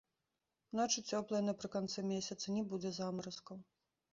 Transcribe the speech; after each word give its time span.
Ночы 0.77 1.03
цёплыя 1.17 1.41
напрыканцы 1.49 2.07
месяца, 2.13 2.45
не 2.57 2.63
будзе 2.73 2.89
замаразкаў. 2.97 3.57